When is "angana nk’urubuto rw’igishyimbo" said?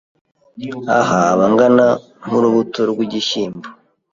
1.49-3.67